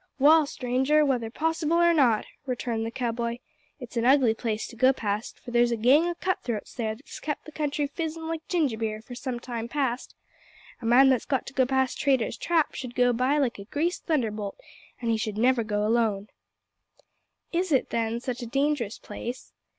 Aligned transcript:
"Wall, 0.17 0.47
stranger, 0.47 1.05
whether 1.05 1.29
possible 1.29 1.77
or 1.77 1.93
not," 1.93 2.25
returned 2.47 2.87
the 2.87 2.89
cow 2.89 3.11
boy, 3.11 3.37
"it's 3.79 3.95
an 3.95 4.03
ugly 4.03 4.33
place 4.33 4.65
to 4.65 4.75
go 4.75 4.91
past, 4.91 5.37
for 5.37 5.51
there's 5.51 5.69
a 5.71 5.75
gang 5.77 6.05
o' 6.07 6.15
cut 6.15 6.41
throats 6.41 6.73
there 6.73 6.95
that's 6.95 7.19
kep' 7.19 7.43
the 7.45 7.51
country 7.51 7.85
fizzin' 7.87 8.27
like 8.27 8.41
ginger 8.47 8.77
beer 8.79 8.99
for 9.03 9.13
some 9.13 9.39
time 9.39 9.67
past. 9.67 10.15
A 10.81 10.87
man 10.87 11.09
that's 11.09 11.25
got 11.25 11.45
to 11.45 11.53
go 11.53 11.67
past 11.67 11.99
Traitor's 11.99 12.35
Trap 12.35 12.73
should 12.73 12.95
go 12.95 13.13
by 13.13 13.37
like 13.37 13.59
a 13.59 13.65
greased 13.65 14.07
thunderbolt, 14.07 14.59
an' 15.03 15.09
he 15.09 15.17
should 15.17 15.37
never 15.37 15.63
go 15.63 15.85
alone." 15.85 16.29
"Is 17.51 17.71
it, 17.71 17.91
then, 17.91 18.19
such 18.19 18.41
a 18.41 18.47
dangerous 18.47 18.97
place?" 18.97 19.53